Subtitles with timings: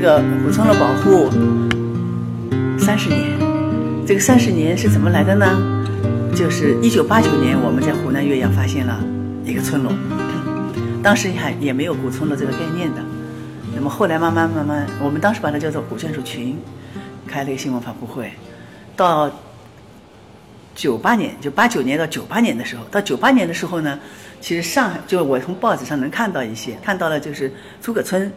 [0.00, 1.28] 这个古村落保护
[2.78, 3.36] 三十年，
[4.06, 5.44] 这个三十年是怎么来的呢？
[6.36, 9.02] 就是一九八九年，我们在湖南岳阳发现了
[9.44, 9.92] 一个村落，
[11.02, 13.02] 当时还也没有古村落这个概念的。
[13.74, 16.56] 那么后来慢慢慢慢，我们当时把它叫做古建筑群，
[17.26, 18.30] 开了一个新闻发布会。
[18.94, 19.28] 到
[20.76, 23.98] 九八年，就八九年到九八年的时候，到九八年的时候呢，
[24.40, 28.32] 其实上海就我从报纸上能看到一些，看到了就是诸葛村、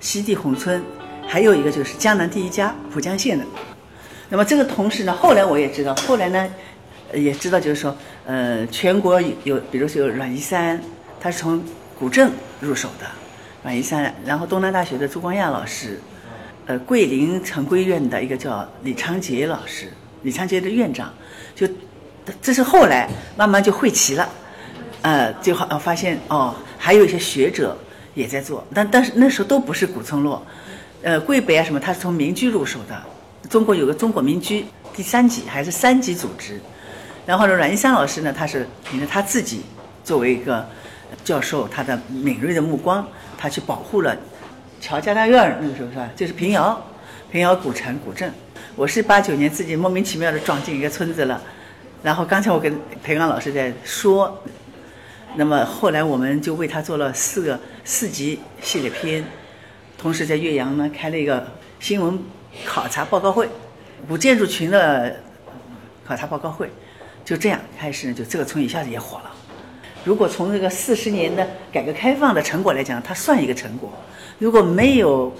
[0.00, 0.82] 西递宏村，
[1.28, 3.44] 还有一个就是江南第一家浦江县的。
[4.28, 6.48] 那么这个同时呢，后来我也知道，后来呢。
[7.14, 7.96] 也知道，就是说，
[8.26, 10.78] 呃，全国有，比如说有阮一山，
[11.18, 11.64] 他是从
[11.98, 13.06] 古镇入手的，
[13.62, 15.98] 阮一山，然后东南大学的朱光亚老师，
[16.66, 19.90] 呃，桂林城规院的一个叫李昌杰老师，
[20.22, 21.10] 李昌杰的院长，
[21.54, 21.66] 就
[22.42, 23.08] 这是后来
[23.38, 24.28] 慢慢就汇齐了，
[25.00, 27.74] 呃，就好发现哦，还有一些学者
[28.12, 30.46] 也在做，但但是那时候都不是古村落，
[31.02, 33.02] 呃，桂北啊什么，他是从民居入手的，
[33.48, 36.60] 中国有个中国民居第三级还是三级组织。
[37.24, 39.62] 然后呢，阮一山老师呢，他是凭着他自己
[40.02, 40.66] 作为一个
[41.22, 44.16] 教授，他的敏锐的目光，他去保护了
[44.80, 46.08] 乔家大院那个时候是吧？
[46.16, 46.84] 就是平遥，
[47.30, 48.32] 平遥古城古镇。
[48.74, 51.40] 我是八九年自己莫名其妙的撞进一个村子了。
[52.02, 54.42] 然后刚才我跟裴刚老师在说，
[55.36, 59.24] 那么后来我们就为他做了四个四集系列片，
[59.98, 61.44] 同时在岳阳呢开了一个
[61.80, 62.18] 新闻
[62.64, 63.48] 考察报告会，
[64.06, 65.16] 古建筑群的
[66.06, 66.70] 考察报告会。
[67.24, 69.30] 就这样开始，就这个村一下子也火了。
[70.02, 73.90] 如果从这个四十年的改革开放的成果来讲，它算一个成果；
[74.38, 75.30] 如果没有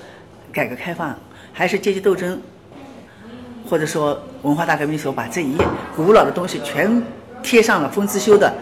[0.52, 1.16] 改革开放，
[1.50, 2.38] 还是阶级斗争，
[3.64, 5.64] 或者说文化大革命时候把这一页
[5.96, 7.02] 古老的东西全
[7.42, 8.52] 贴上了封自修的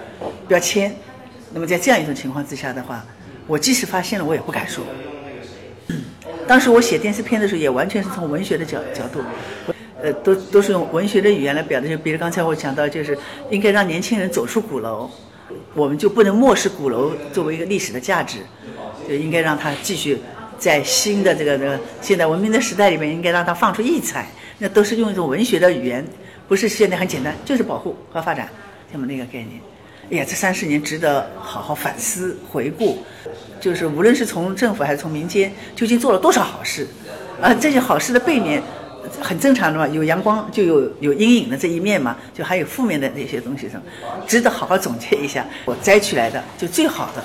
[0.47, 0.95] 标签，
[1.53, 3.05] 那么在这样一种情况之下的话，
[3.49, 4.85] 我即使发现了，我也不敢说。
[6.47, 9.21] 当时我写电视片的时候，也完全是从文学的角角度。
[10.03, 11.89] 呃，都都是用文学的语言来表达。
[11.89, 13.17] 就比如刚才我讲到，就是
[13.51, 15.11] 应该让年轻人走出鼓楼，
[15.75, 18.39] 我们就不能漠视鼓楼作为一个历史的价值，
[19.09, 20.19] 就应该让它继续
[20.59, 24.29] 在新的这个这个现代文明的时代里面，应该让它放出异彩。
[24.59, 26.07] 那都是用一种文学的语言，
[26.47, 28.49] 不是现在很简单，就是保护和发展
[28.93, 29.61] 这么那个概念。
[30.11, 32.99] 哎呀，这三十年值得好好反思回顾，
[33.61, 36.87] 就是无论是从政府还是从民间，究竟做了多少好事，
[37.41, 38.63] 啊，这些好事的背面。
[39.23, 43.81] 很正常的嘛，有阳光就有有阴影的这一面嘛，就还有负面的那些东西，是
[44.27, 45.47] 值得好好总结一下。
[45.65, 47.25] 我摘取来的就最好的，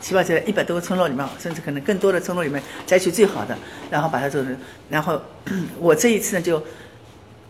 [0.00, 3.58] 起码在一百多个村落里面，甚至可能更多的村落里面摘取最好的，
[3.90, 4.56] 然后把它做成。
[4.88, 5.20] 然后
[5.80, 6.62] 我这一次呢，就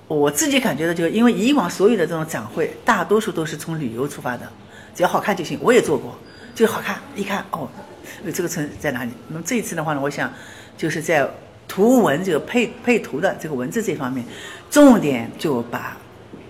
[0.08, 4.50] 我自己感觉到，就因为以往所有的这种展会，大多数都是从旅游出发的，
[4.94, 5.58] 只要好看就行。
[5.60, 6.18] 我也做过，
[6.54, 7.68] 就好看，一看哦，
[8.34, 9.10] 这个村在哪里？
[9.28, 10.32] 那么这一次的话呢，我想
[10.76, 11.28] 就是在。
[11.68, 14.22] 图文这个配配图的这个文字这方面，
[14.68, 15.96] 重点就把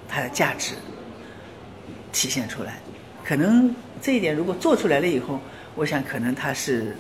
[0.09, 0.75] 它的价值
[2.11, 2.81] 体现出来。
[3.25, 5.39] 可能这一点如果做出来了以后，
[5.77, 6.97] 我想可能它是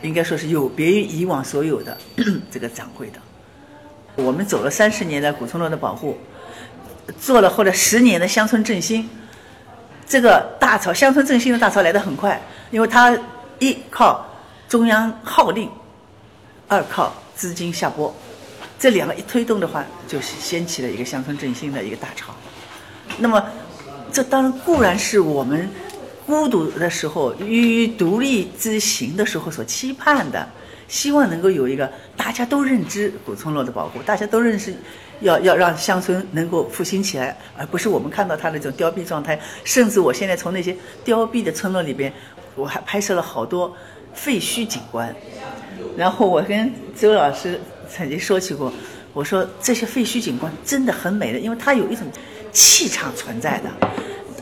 [0.00, 1.98] 应该说是有别于以往所有的
[2.50, 3.18] 这个展会的。
[4.24, 6.16] 我们走了三十年的古村落的保护，
[7.20, 9.06] 做了后来十年的乡村振兴，
[10.06, 12.40] 这个大潮乡村振兴的大潮来得很快，
[12.70, 13.16] 因为它
[13.58, 14.26] 一靠
[14.68, 15.68] 中央号令，
[16.68, 17.12] 二靠。
[17.36, 18.16] 资金下拨，
[18.78, 22.34] 这两个一推动的话，就掀起了一个乡村振兴的一个大潮。
[23.18, 23.44] 那么，
[24.10, 25.68] 这当然固然是我们
[26.24, 30.48] 孤独的时候、于独立之行的时候所期盼的，
[30.88, 34.74] 希望能够有一个大家都认知古村落的保护，大家都认识
[35.20, 39.38] 要要让乡村能够复兴起来，而不是我们看到它那种凋敝状态。
[39.64, 42.12] 甚至我现在从那些凋敝的村落里边，
[42.54, 43.74] 我还拍摄了好多
[44.14, 45.14] 废墟景观。
[45.96, 48.72] 然后我跟周老师曾经说起过，
[49.12, 52.06] 我说这些废墟景观真的很美的，因为它有一种
[52.52, 53.70] 气场存在的，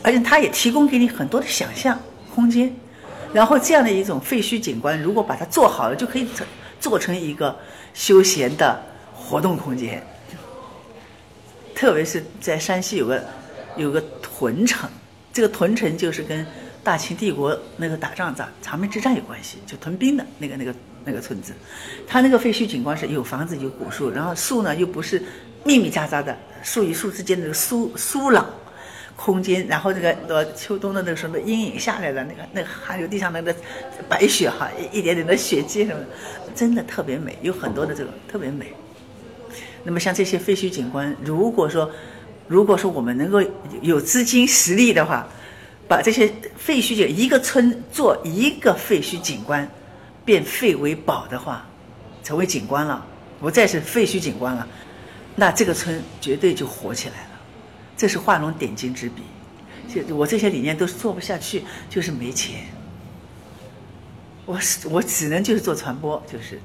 [0.02, 1.98] 而且它也提供给你很多的想象
[2.34, 2.74] 空间。
[3.32, 6.28] 然后这样的一种废墟景观，如果把它做好了，就可以
[6.80, 7.56] 做成一个
[7.92, 8.80] 休闲的
[9.12, 10.00] 活动空间。
[11.74, 13.24] 特别是在山西有个
[13.76, 14.88] 有个屯城，
[15.32, 16.46] 这个屯城就是跟
[16.82, 20.74] 大清帝国那个打仗战长命之战有关系，就屯兵的那个那个。
[21.06, 21.52] 那个村子，
[22.08, 25.22] 它那个废墟景观是有房子有古树，然后树呢又不是
[25.62, 28.48] 密密匝匝的，树与树之间的疏疏朗
[29.14, 33.54] 空间，然后这个呃秋冬的那个什么阴影下来的那个那个还有地上那个
[34.08, 36.06] 白雪哈，一点点的雪迹什么的，
[36.54, 38.72] 真的特别美，有很多的这个特别美。
[39.84, 41.90] 那么像这些废墟景观，如果说
[42.48, 43.42] 如果说我们能够
[43.80, 45.28] 有资金实力的话，
[45.86, 49.68] 把这些废墟景一个村做一个废墟景观。
[50.24, 51.66] 变废为宝的话，
[52.22, 53.06] 成为景观了，
[53.38, 54.66] 不再是废墟景观了，
[55.36, 57.40] 那这个村绝对就火起来了。
[57.94, 59.22] 这是画龙点睛之笔。
[59.86, 62.62] 就我这些理念都做不下去，就是没钱。
[64.46, 66.58] 我是我只能就是做传播，就是。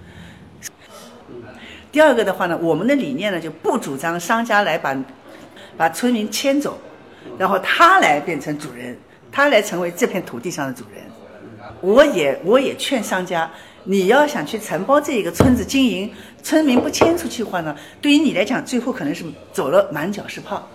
[1.91, 4.95] 第二个的话呢，我们的理念呢就不主张商家来把
[5.75, 6.77] 把村民迁走，
[7.37, 8.97] 然后他来变成主人，
[9.31, 11.03] 他来成为这片土地上的主人。
[11.81, 13.49] 我也我也劝商家，
[13.83, 16.11] 你要想去承包这一个村子经营，
[16.43, 20.67] 村民不迁出去的话呢，对于你来讲，最后可能是走了满脚是泡。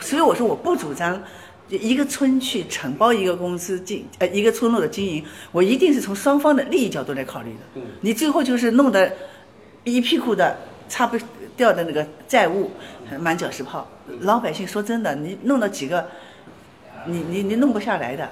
[0.00, 1.20] 所以我说我不主张
[1.68, 7.80] 一个村去承包一个公司经呃一个村落的经营，我一定是从双方的利益角度来考虑的。
[8.00, 9.12] 你最后就是弄得
[9.84, 10.56] 一屁股的
[10.88, 11.18] 擦不
[11.56, 12.70] 掉的那个债务，
[13.18, 13.88] 满脚是泡。
[14.20, 16.08] 老百姓说真的，你弄了几个，
[17.06, 18.28] 你你你弄不下来的。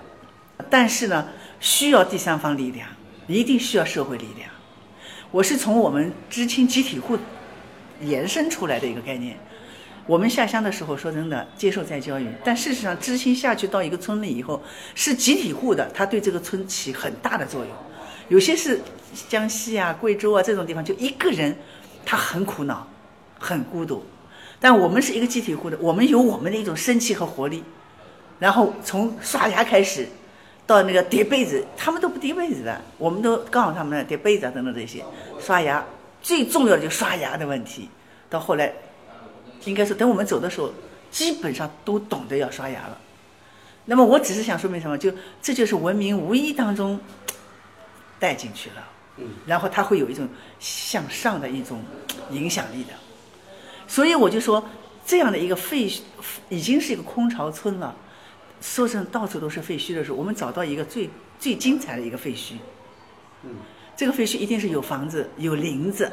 [0.68, 1.26] 但是呢，
[1.58, 2.86] 需要第三方力量，
[3.26, 4.50] 一定需要社会力量。
[5.30, 7.16] 我是从我们知青集体户
[8.00, 9.36] 延伸出来的一个概念。
[10.06, 12.26] 我们下乡的时候，说真的，接受再教育。
[12.42, 14.60] 但事实上，知青下去到一个村里以后，
[14.94, 17.70] 是集体户的，他对这个村起很大的作用。
[18.30, 18.80] 有些是
[19.28, 21.54] 江西啊、贵州啊这种地方，就一个人，
[22.06, 22.88] 他很苦恼，
[23.38, 24.02] 很孤独。
[24.58, 27.62] 但我们是一个集体户的，我们有我们的一种生气和活力。
[28.38, 30.08] 然后从刷牙开始。
[30.66, 35.04] 到那个叠被子，他们都不叠被子的，我们都告诉他们叠被子啊等等这些。
[35.40, 35.84] 刷牙
[36.22, 37.88] 最重要的就刷牙的问题。
[38.28, 38.72] 到后来，
[39.64, 40.72] 应该是等我们走的时候，
[41.10, 42.96] 基本上都懂得要刷牙了。
[43.84, 44.96] 那么我只是想说明什么？
[44.96, 45.12] 就
[45.42, 47.00] 这就是文明无意当中
[48.20, 48.88] 带进去了，
[49.46, 50.28] 然后它会有一种
[50.60, 51.82] 向上的一种
[52.30, 52.90] 影响力的。
[53.88, 54.64] 所以我就说，
[55.04, 56.02] 这样的一个废墟
[56.48, 57.96] 已经是一个空巢村了。
[58.60, 61.08] 说成到处都是废墟的时候，我们找到一个最
[61.38, 62.56] 最精彩的一个废墟。
[63.42, 63.56] 嗯，
[63.96, 66.12] 这个废墟一定是有房子、有林子，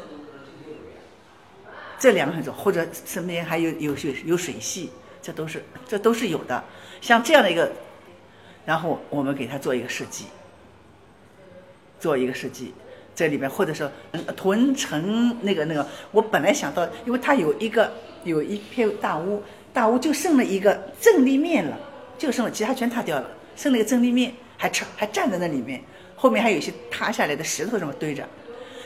[2.00, 6.64] 这两个很重要，或者身边还有有水有水系，这都是这都是有的。
[7.02, 7.70] 像这样的一个，
[8.66, 10.28] 然后我们给它做一个设计，
[12.00, 12.74] 做一个设计，
[13.16, 13.92] 这里面或者说
[14.36, 17.92] 屯城那个那个，我本来想到，因为它有一个
[18.24, 19.42] 有一片大屋，
[19.74, 21.78] 大屋就剩了一个正立面了。
[22.18, 25.80] 就剩了，其他全塌掉了，剩了一个正立面，还站还站在那里面，
[26.16, 28.28] 后面还有一些塌下来的石头什么堆着，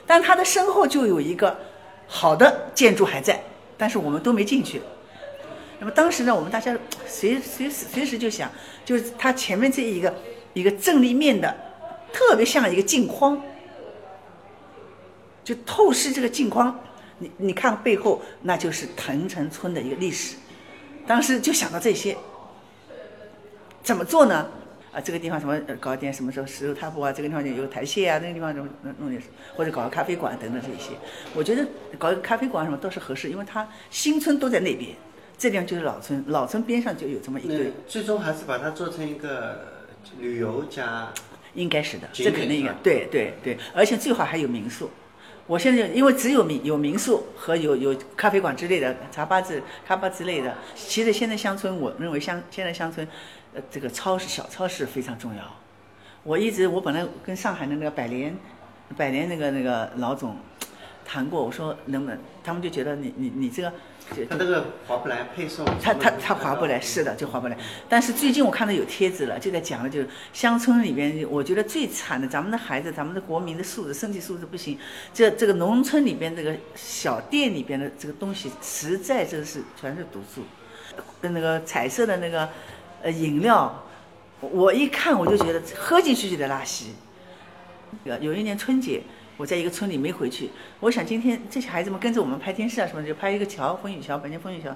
[0.06, 1.58] 但它的身后就有一个
[2.08, 3.42] 好的建筑还在，
[3.78, 4.82] 但是我们都没进去。
[5.80, 6.78] 那么当时呢，我们大家
[7.08, 8.52] 随随时随时就想，
[8.84, 10.14] 就是它前面这一个
[10.52, 11.56] 一个正立面的，
[12.14, 13.42] 特别像一个镜框，
[15.44, 16.80] 就透视这个镜框，
[17.20, 20.36] 你你看背后那就是藤城村的一个历史，
[21.08, 22.18] 当时就想到这些。
[23.84, 24.48] 怎么做呢？
[24.94, 27.12] 啊，这个地方什么搞点什么时候石头踏步啊？
[27.12, 29.20] 这个地方有台阶啊，那个地方怎么弄弄点，
[29.56, 30.92] 或者搞个咖啡馆等等这些。
[31.34, 31.66] 我觉得
[31.98, 34.96] 搞一个咖啡馆什么倒是合适，因为它新村都在那边，
[35.38, 37.72] 这地方就是老村，老村边上就有这么一个。
[37.88, 39.66] 最终还是把它做成一个
[40.20, 41.12] 旅游加，
[41.54, 44.90] 应该是的，这肯定应该对对对，而且最好还有民宿。
[45.48, 53.08] 我现在因为只有民有民宿和有有咖啡馆之类的茶吧子咖吧之类的，其实现在乡村，我认为乡现在乡村。
[53.54, 55.44] 呃，这个超市小超市非常重要。
[56.24, 58.34] 我一直我本来跟上海的那个百联，
[58.96, 60.38] 百联那个那个老总
[61.12, 63.74] 谈过，我说能不能，他们就觉得你你你这个，
[64.30, 65.66] 他这个划不来配送。
[65.82, 67.58] 他他他划不来，是的，就划不来。
[67.90, 74.80] 但是最近我看到有帖子了，就在讲了，就是乡村里边，我觉得最惨的，咱们的孩子，咱们的国民的素质，身体素质不行。
[75.14, 80.44] 这这个农村里边这个小店里边的这个东西，实在这是全是毒素，
[81.22, 82.48] 跟那个彩色的那个。
[83.04, 83.84] 呃，饮料，
[84.42, 86.94] 我一看我就觉得喝进去就得拉稀。
[88.06, 89.02] 有一年春节，
[89.38, 94.76] 我在一个村里没回去，我想今天这些孩子们跟着我们拍电视啊什么，就拍一个桥，风雨桥，百年风雨桥。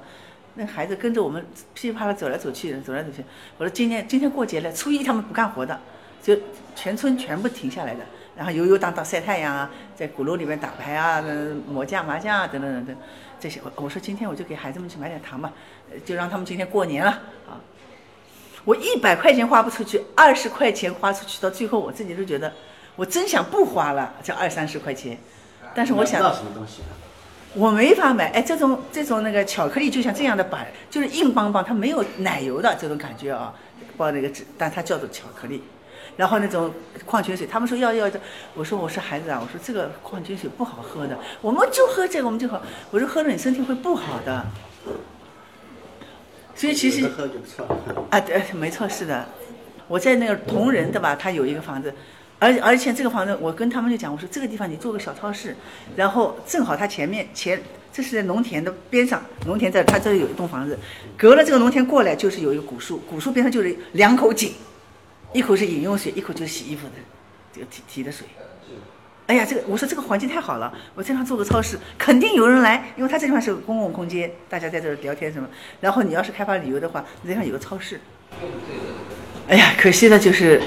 [0.56, 3.24] 那孩子跟着我们噼里啪啦走来走去，走来走去。
[3.58, 5.78] 我说今天今天过节了，初一他们不干活的，
[6.24, 6.36] 就
[6.76, 8.00] 全村全部停下来的，
[8.38, 11.22] 然后游游荡荡晒太阳啊，在鼓楼里面打牌啊、
[11.68, 12.96] 抹将麻将啊等等等等
[13.40, 13.60] 这些。
[13.64, 15.52] 我我说今天我就给孩子们去买点糖吧，
[16.06, 17.12] 就让他们今天过年了
[17.48, 17.60] 啊。
[18.64, 22.52] 我一百块钱花不出去，二十块钱花出去，到最后我自己都觉得，
[22.96, 25.18] 我真想不花了，这二三十块钱。
[25.74, 26.82] 但是我想，什么东西？
[27.54, 28.30] 我没法买。
[28.32, 33.54] 哎，这种这种那个巧克力就像这样的板，就是硬邦邦，它没有奶油的这种感觉啊，
[33.98, 35.62] 包那个纸，但它叫做巧克力。
[36.18, 36.72] 然后那种
[37.06, 38.18] 矿泉水，他们说要要的，
[38.54, 42.62] 我说我是孩子啊，我说这个矿泉水不好喝的，我们就喝这个，我们就喝。
[42.92, 44.46] 我说喝了你身体会不好的。
[46.56, 47.06] 所以其实
[48.10, 49.26] 啊，对，没错，是的。
[49.90, 51.16] 我在那个同仁对吧？
[51.16, 51.94] 他有一个房子，
[52.38, 55.56] 而而且这个房子，我跟他们就讲，我说这个地方你做个小超市，
[55.96, 57.62] 然后正好它前面前
[57.94, 60.78] 这是在农田的边上，农田在它这里有一栋房子，
[61.18, 64.52] 隔了这个农田过来就是有一个古树，古树边上就是两口井，
[65.34, 66.94] 一口是饮用水，一口就是洗衣服的
[67.54, 68.28] 这个提提的水。
[69.28, 75.48] 哎呀，这个我说这个环境太好了，我这样做个超市，肯定有人来，因为它这地方是公共空间，大家在这聊天什么。
[75.82, 78.00] 然后你要是开发旅游的话，这地方有个超市。
[79.48, 80.62] 哎呀，可惜的就是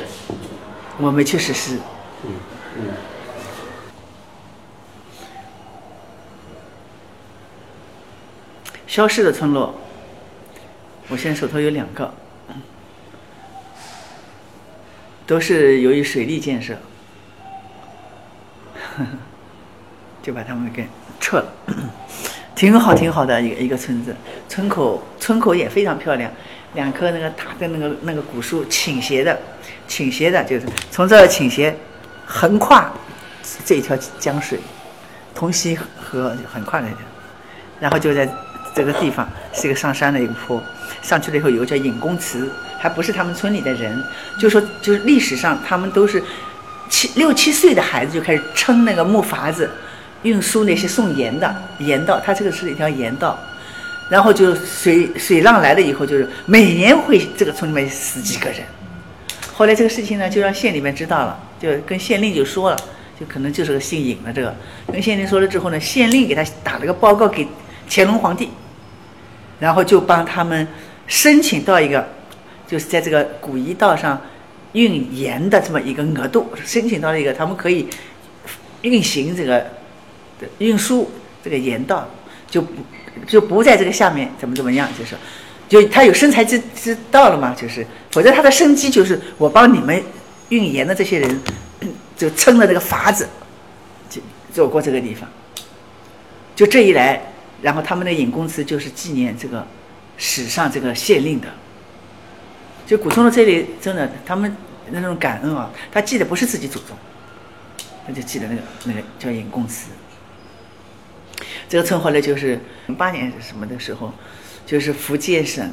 [0.98, 1.76] 我没去实施。
[2.24, 2.32] 嗯
[2.76, 2.86] 嗯，
[8.86, 9.74] 消失的村落，
[11.08, 12.12] 我现在手头有两个，
[15.26, 16.76] 都是由于水利建设，
[20.22, 20.88] 就把他们给
[21.20, 21.52] 撤了。
[22.56, 24.16] 挺好，挺好的一个一个村子，
[24.48, 26.32] 村口村口也非常漂亮，
[26.74, 29.38] 两棵那个大的那个那个古树倾斜的，
[29.86, 31.74] 倾斜的，就是从这儿倾斜，
[32.26, 32.92] 横跨
[33.64, 34.58] 这一条江水，
[35.34, 36.98] 同溪河横跨那条，
[37.80, 38.28] 然后就在
[38.74, 40.62] 这个地方是一个上山的一个坡，
[41.02, 44.02] 上去了以后有个叫引公祠，还不是他们村里的人，
[44.38, 46.22] 就说就是历史上他们都是
[46.88, 49.70] 七六七岁的孩子就开始撑那个木筏子。
[50.24, 53.38] 运输那些送盐的盐道，它这个是一条盐道，
[54.08, 58.60] 然后就水水浪来了以后，就是每年会这个村里面死几个人。
[59.52, 62.76] 后来这个事情呢，就让县里面知道了，就跟县令就说了，
[63.18, 64.54] 就可能就是个姓尹的这个，
[64.92, 67.46] 跟县令说了之后呢，县令给他打了个报告给
[67.88, 68.48] 乾隆皇帝，
[69.58, 70.66] 然后就帮他们
[71.06, 72.06] 申请到一个，
[72.66, 74.20] 就是在这个古颐道上
[74.72, 77.88] 运盐的这么一个额度，申请到了一个他们可以
[78.82, 79.66] 运行这个。
[80.58, 81.10] 运输
[81.42, 82.08] 这个盐道
[82.48, 82.70] 就不
[83.26, 85.16] 就不在这个下面怎么怎么样，就是
[85.68, 90.02] 就他有生财之之道了嘛，就是否则他的生机就是我帮你们
[90.48, 91.40] 运盐的这些人
[92.16, 93.28] 就撑了这个筏子
[94.08, 94.20] 就
[94.52, 95.28] 走过这个地方，
[96.56, 97.20] 就这一来，
[97.60, 99.66] 然后他们的引公祠就是纪念这个
[100.16, 101.48] 史上这个县令的，
[102.86, 104.56] 就古村落这里真的他们
[104.90, 106.96] 那种感恩啊，他记得不是自己祖宗，
[108.06, 109.90] 他就记得那个那个叫引公祠。
[111.68, 114.12] 这个村后来就是零八年什么的时候，
[114.66, 115.72] 就是福建省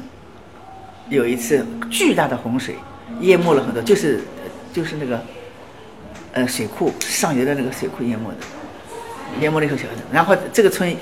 [1.08, 2.76] 有一次巨大的洪水，
[3.20, 4.20] 淹没了很多，就是
[4.72, 5.20] 就是那个
[6.32, 8.36] 呃水库上游的那个水库淹没的，
[9.40, 9.76] 淹没了以后，
[10.12, 10.94] 然后这个村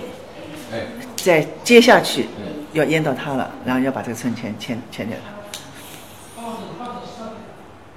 [1.16, 2.26] 在接下去
[2.72, 5.32] 要淹到它了，然后要把这个村全迁迁掉它。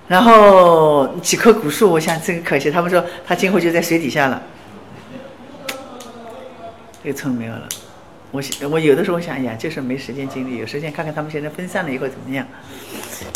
[0.07, 4.41] 然后几棵古树，我想这个可惜，他们说他今后就在水底下了。
[7.07, 7.65] 这个村没有了，
[8.31, 12.45] 我我有的时候想，哎呀，就是没时间精力，有时间看看他们现在分散了以后怎么样。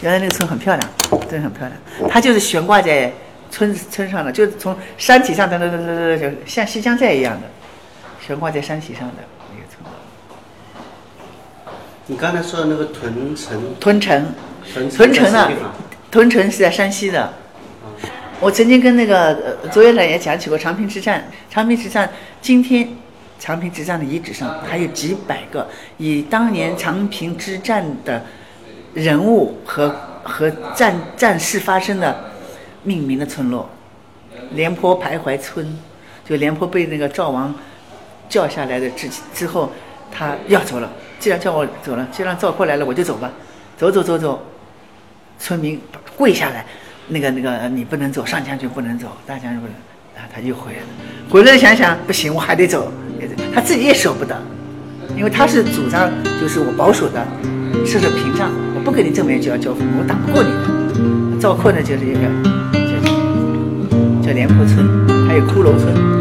[0.03, 0.89] 原来那个村很漂亮，
[1.29, 3.09] 真的很漂亮，它就是悬挂在
[3.49, 7.47] 村村上的，就是从山体上噔噔噔噔噔，就像西江寨一样的，
[8.27, 9.13] 悬挂在山体上的
[9.53, 9.89] 那个村。
[12.07, 14.33] 你刚才说的那个屯城，屯城，
[14.89, 15.49] 屯城呢？
[16.11, 17.31] 屯城是在山西的。
[18.41, 22.09] 我曾经跟那个卓院长也讲起过长平之战，长平之战
[22.41, 22.97] 今天。
[23.41, 25.67] 长平之战的遗址上还有几百个
[25.97, 28.23] 以当年长平之战的
[28.93, 29.89] 人物和
[30.23, 32.15] 和战战事发生的
[32.83, 33.67] 命名的村落，
[34.51, 35.75] 廉颇徘徊村，
[36.23, 37.51] 就廉颇被那个赵王
[38.29, 39.71] 叫下来的之之后，
[40.11, 40.91] 他要走了。
[41.19, 43.31] 既然叫我走了，既然赵括来了，我就走吧。
[43.75, 44.39] 走走走走，
[45.39, 45.81] 村民
[46.15, 46.63] 跪下来，
[47.07, 49.75] 那个那个你不能走，上将军不能走，大将军不能。
[50.15, 50.85] 然后，他又回来了。
[51.27, 52.91] 回来想想不行，我还得走。
[53.53, 54.35] 他自己也舍不得，
[55.17, 57.25] 因为他是主张就是我保守的，
[57.85, 61.39] 设置屏障，我不跟你正面就要交锋，我打不过你的。
[61.39, 62.19] 赵括呢就是一个
[64.21, 64.87] 叫叫廉颇村，
[65.27, 66.20] 还有骷髅村。